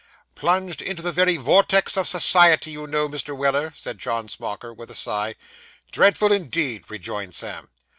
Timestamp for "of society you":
1.95-2.87